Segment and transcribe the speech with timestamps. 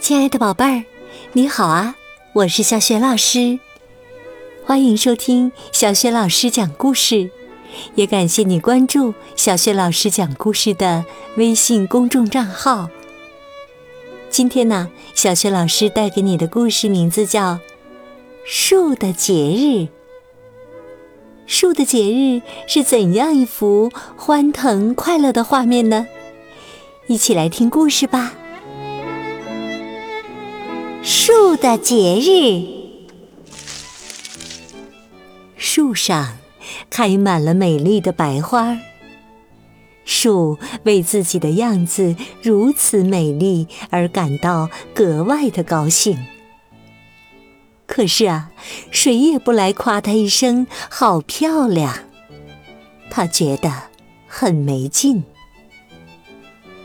[0.00, 0.84] 亲爱的宝贝儿，
[1.32, 1.96] 你好啊！
[2.32, 3.58] 我是小雪老师，
[4.64, 7.30] 欢迎收听小雪老师讲故事，
[7.94, 11.04] 也感谢你关注小雪老师讲故事的
[11.36, 12.88] 微信公众账号。
[14.30, 17.54] 今天呢，小雪老师带给你的故事名字叫
[18.46, 19.84] 《树的节日》。
[21.46, 26.06] 树的节日是怎样一幅欢腾快乐的画面呢？
[27.08, 28.32] 一起来听故事吧。
[31.48, 32.62] 树的节日，
[35.56, 36.36] 树上
[36.90, 38.76] 开满了美丽的白花。
[40.04, 46.18] 树为自己的样子如此美丽而感到格外的高兴。
[47.86, 48.50] 可是啊，
[48.90, 51.94] 谁也不来夸它一声“好漂亮”，
[53.08, 53.72] 它觉得
[54.26, 55.24] 很没劲。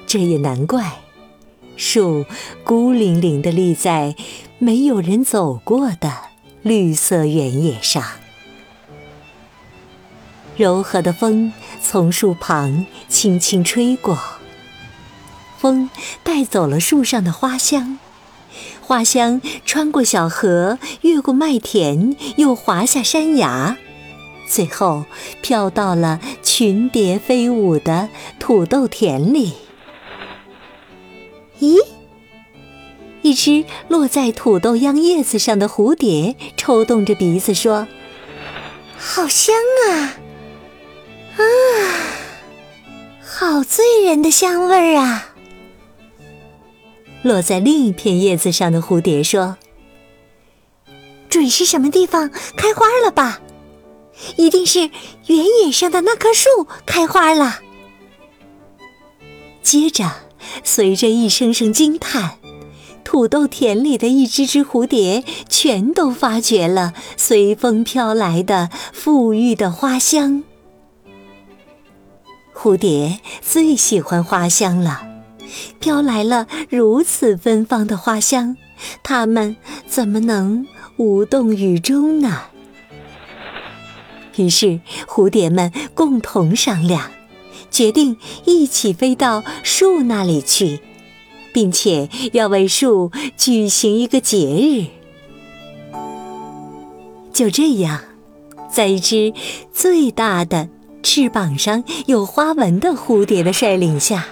[0.07, 0.90] 这也难怪。
[1.76, 2.26] 树
[2.63, 4.16] 孤零零地立在
[4.60, 6.12] 没有人走过的
[6.62, 8.04] 绿色原野上，
[10.55, 14.18] 柔和的风从树旁轻轻吹过，
[15.57, 15.90] 风
[16.24, 17.99] 带走了树上的花香，
[18.80, 23.76] 花香穿过小河，越过麦田，又滑下山崖，
[24.48, 25.05] 最后
[25.41, 29.54] 飘到了群蝶飞舞的土豆田里。
[31.63, 31.81] 咦，
[33.21, 37.87] 一只落在土豆秧叶子上的蝴蝶抽动着鼻子说
[38.99, 39.55] ：“好香
[39.87, 40.19] 啊，
[41.37, 41.41] 啊，
[43.23, 45.34] 好醉人的香味儿啊！”
[47.23, 49.55] 落在另一片叶子上的蝴蝶说
[51.29, 53.39] ：“准是什么地方开花了吧？
[54.35, 54.89] 一定是
[55.27, 57.61] 原野上的那棵树开花了。”
[59.63, 60.11] 接着。
[60.63, 62.37] 随着一声声惊叹，
[63.04, 70.44] 土豆田里的一只只蝴蝶全都发觉了随风飘来的馥郁的花香。
[72.53, 75.06] 蝴蝶最喜欢花香了，
[75.80, 78.56] 飘来了如此芬芳的花香，
[79.03, 80.66] 它们怎么能
[80.97, 82.44] 无动于衷呢？
[84.38, 87.12] 于是，蝴蝶们共同商量。
[87.73, 90.79] 决定一起飞到树那里去，
[91.51, 94.85] 并且要为树举行一个节日。
[97.34, 98.00] 就这样，
[98.72, 99.34] 在一只
[99.73, 100.69] 最大的、
[101.01, 104.23] 翅膀上有花纹的蝴蝶的率领下，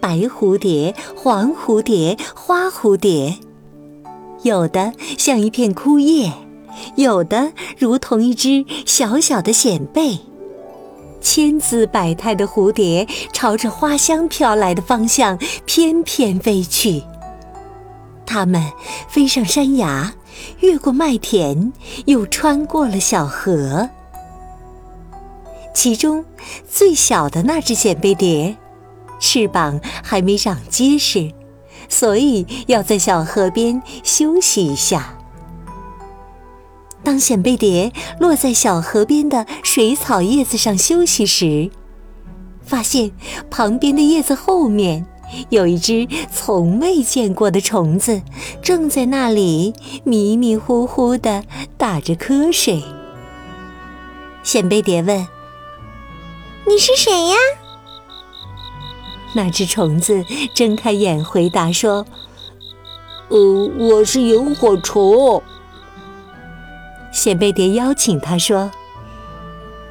[0.00, 3.36] 白蝴蝶、黄蝴蝶、花蝴蝶，
[4.42, 6.32] 有的像一片枯叶，
[6.96, 10.18] 有的如同一只小小的藓贝。
[11.26, 17.02] 千姿百态的蝴蝶朝着花香飘来的方向翩翩飞去。
[18.24, 18.62] 它们
[19.08, 20.14] 飞上山崖，
[20.60, 21.72] 越过麦田，
[22.04, 23.90] 又穿过了小河。
[25.74, 26.24] 其中
[26.70, 28.56] 最小的那只藓贝蝶，
[29.18, 31.32] 翅膀还没长结实，
[31.88, 35.18] 所以要在小河边休息一下。
[37.06, 41.70] 当显贝蝶落在小河边的水草叶子上休息时，
[42.64, 43.12] 发现
[43.48, 45.06] 旁边的叶子后面
[45.48, 48.22] 有一只从未见过的虫子，
[48.60, 49.72] 正在那里
[50.02, 51.44] 迷迷糊糊地
[51.78, 52.82] 打着瞌睡。
[54.42, 55.28] 显贝蝶问
[56.66, 57.36] ：“你是谁呀？”
[59.32, 62.04] 那只虫子睁开眼回答说
[63.30, 65.40] ：“呃，我是萤火虫。”
[67.26, 68.70] 显贝蝶邀请他说：“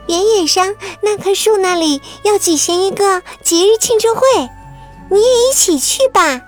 [0.07, 4.21] 原野上那棵树那里要举行一个节日庆祝会，
[5.09, 6.41] 你也一起去吧。”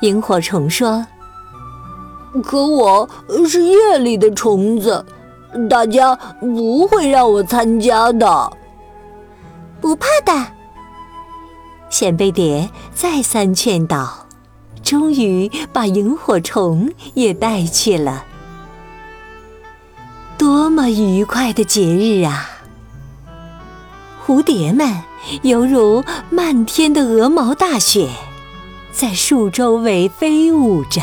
[0.00, 1.06] 萤火虫说
[2.42, 3.06] ：“可我
[3.46, 5.04] 是夜里的虫子，
[5.68, 8.50] 大家不会让我参加的。”
[9.78, 10.46] 不怕的，
[11.90, 14.26] 显贝蝶再三劝导，
[14.82, 18.24] 终于把萤火虫也带去了。
[20.38, 22.48] 多么愉快的节日啊！
[24.24, 25.02] 蝴蝶们
[25.42, 28.08] 犹如漫天的鹅毛大雪，
[28.92, 31.02] 在树周围飞舞着。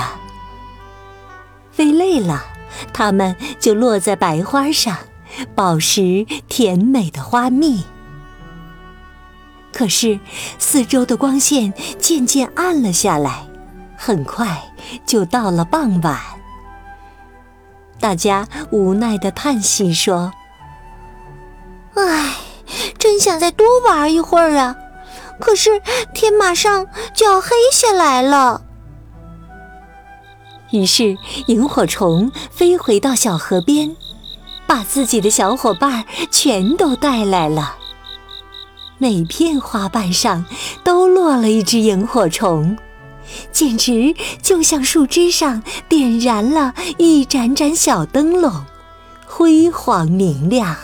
[1.74, 2.46] 飞累了，
[2.94, 4.98] 它们就落在白花上，
[5.54, 7.84] 饱食甜美的花蜜。
[9.74, 10.18] 可是，
[10.58, 13.46] 四周的光线渐渐暗了下来，
[13.98, 14.74] 很快
[15.06, 16.18] 就到了傍晚。
[18.00, 20.32] 大家无奈的叹息说
[21.96, 22.36] ：“唉，
[22.98, 24.76] 真想再多玩一会儿啊！
[25.40, 25.82] 可是
[26.14, 28.62] 天马上就要黑下来了。”
[30.72, 33.96] 于是萤火虫飞回到小河边，
[34.68, 37.78] 把自己的小伙伴全都带来了。
[38.98, 40.46] 每片花瓣上
[40.84, 42.78] 都落了一只萤火虫，
[43.52, 48.64] 简直就像树枝上点燃了一盏盏小灯笼，
[49.26, 50.76] 辉煌明亮。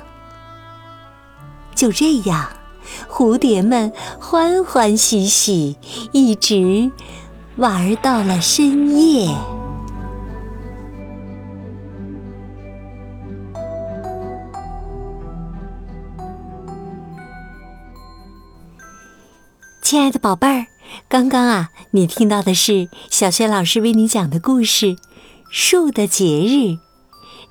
[1.76, 2.50] 就这样，
[3.10, 5.78] 蝴蝶们欢欢喜喜，
[6.12, 6.92] 一直
[7.56, 9.36] 玩到了深夜。
[19.82, 20.68] 亲爱的宝贝儿，
[21.10, 24.86] 刚刚啊，你听到的是小学老师为你讲的故事
[25.50, 26.54] 《树的节日》。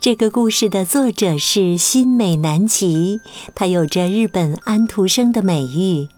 [0.01, 3.21] 这个故事的作者是新美南吉，
[3.55, 6.09] 他有着日本安徒生的美誉。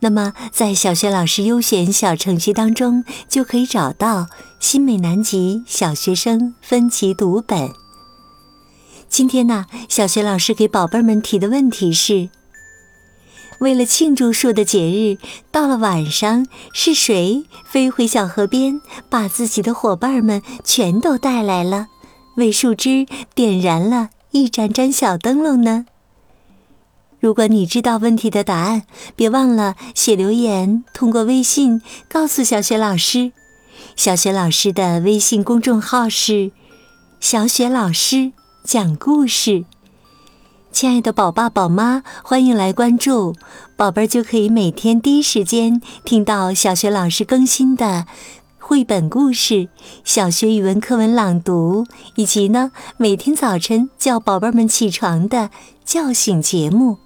[0.00, 4.26] 那么，在小学老师优选小程序当中，就可以找到
[4.60, 7.70] 新美南吉小学生分级读本。
[9.08, 12.28] 今天呢，小学老师给宝贝们提的问题是。
[13.62, 15.18] 为了庆祝树的节日，
[15.52, 21.86] 到了晚上，是谁飞回小河边，把自己的伙伴们全都带来了，
[22.34, 23.06] 为树枝
[23.36, 25.86] 点燃了一盏盏小灯笼呢？
[27.20, 28.82] 如果你知道问题的答案，
[29.14, 33.30] 别忘了写留言，通过微信告诉小雪老师。
[33.94, 36.50] 小雪老师的微信公众号是
[37.20, 38.32] “小雪老师
[38.64, 39.66] 讲故事”。
[40.72, 43.34] 亲爱的宝爸宝妈，欢迎来关注，
[43.76, 48.06] 宝贝儿就可以每天第一时间听到小学老师更新的
[48.58, 49.68] 绘本故事、
[50.02, 51.86] 小学语文课文朗读，
[52.16, 55.50] 以及呢每天早晨叫宝贝儿们起床的
[55.84, 56.96] 叫醒节目。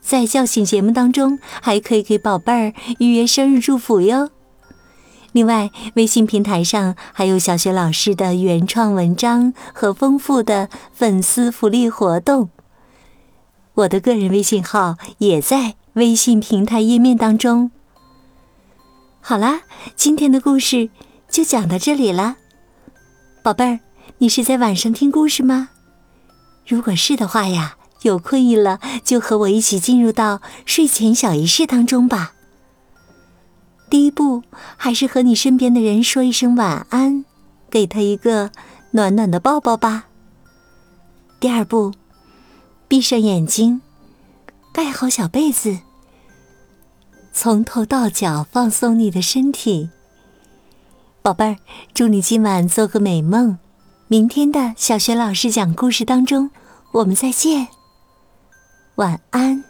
[0.00, 4.30] 在叫醒节目当中，还可以给宝贝儿预约生日祝福哟。
[5.32, 12.48] 另外，微信平台上还有小学老师的原创文章和丰富的粉丝福利活动。
[13.74, 17.70] 我的个人微信号也在微信平台页面当中。
[19.20, 19.62] 好啦，
[19.94, 20.90] 今天的故事
[21.28, 22.36] 就讲到这里了，
[23.42, 23.80] 宝贝儿，
[24.18, 25.70] 你是在晚上听故事吗？
[26.66, 32.32] 如果是的话呀，有困意了就和我一起进入到睡前小仪式当中吧。
[33.88, 34.42] 第一步，
[34.76, 37.24] 还是和你身边的人说一声晚安，
[37.70, 38.50] 给他一个
[38.92, 40.06] 暖暖的抱抱吧。
[41.38, 41.92] 第二步。
[42.90, 43.82] 闭上眼睛，
[44.72, 45.78] 盖好小被子，
[47.32, 49.90] 从头到脚放松你的身体。
[51.22, 51.56] 宝贝儿，
[51.94, 53.60] 祝你今晚做个美梦。
[54.08, 56.50] 明天的小学老师讲故事当中，
[56.90, 57.68] 我们再见。
[58.96, 59.69] 晚安。